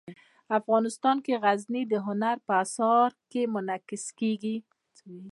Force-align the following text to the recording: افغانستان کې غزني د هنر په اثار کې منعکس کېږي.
افغانستان 0.59 1.17
کې 1.25 1.33
غزني 1.43 1.83
د 1.87 1.93
هنر 2.05 2.37
په 2.47 2.53
اثار 2.63 3.09
کې 3.31 3.41
منعکس 3.53 4.05
کېږي. 4.19 4.55